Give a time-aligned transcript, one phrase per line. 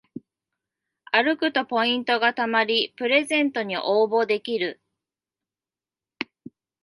[1.11, 4.81] 歩くとポイントがたまりプレゼントに応募できる